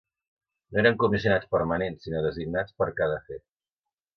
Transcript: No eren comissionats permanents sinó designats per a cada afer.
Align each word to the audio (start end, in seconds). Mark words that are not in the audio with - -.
No 0.71 0.81
eren 0.83 0.95
comissionats 1.03 1.51
permanents 1.57 2.07
sinó 2.07 2.25
designats 2.29 2.77
per 2.81 2.89
a 2.89 2.99
cada 3.03 3.21
afer. 3.23 3.43